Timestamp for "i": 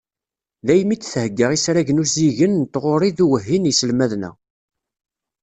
0.95-0.97